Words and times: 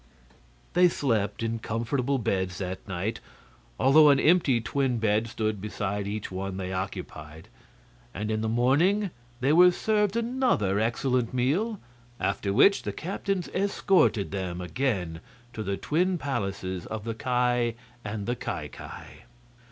They 0.73 0.89
slept 0.89 1.43
in 1.43 1.59
comfortable 1.59 2.17
beds 2.17 2.57
that 2.57 2.87
night, 2.87 3.19
although 3.79 4.09
an 4.09 4.19
empty 4.19 4.59
twin 4.59 4.97
bed 4.97 5.27
stood 5.27 5.61
beside 5.61 6.07
each 6.07 6.31
one 6.31 6.57
they 6.57 6.73
occupied. 6.73 7.49
And 8.11 8.31
in 8.31 8.41
the 8.41 8.49
morning 8.49 9.11
they 9.41 9.53
were 9.53 9.71
served 9.71 10.15
another 10.15 10.79
excellent 10.79 11.35
meal, 11.35 11.79
after 12.19 12.51
which 12.51 12.81
the 12.81 12.91
captains 12.93 13.47
escorted 13.49 14.31
them 14.31 14.59
again 14.59 15.21
to 15.53 15.61
the 15.61 15.77
twin 15.77 16.17
palaces 16.17 16.87
of 16.87 17.03
the 17.03 17.13
Ki 17.13 17.77
and 18.03 18.25
the 18.25 18.35
Ki 18.35 18.69
Ki. 18.69 19.03